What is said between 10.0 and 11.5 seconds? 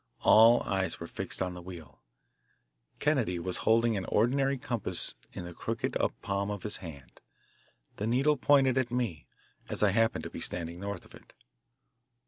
to be standing north of it.